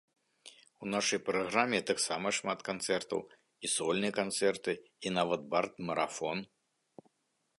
У 0.85 0.87
нашай 0.93 1.19
праграме 1.27 1.79
таксама 1.89 2.27
шмат 2.37 2.59
канцэртаў, 2.69 3.19
і 3.67 3.71
сольныя 3.75 4.13
канцэрты 4.21 4.73
і 5.09 5.15
нават 5.21 5.41
бард-марафон. 5.55 6.37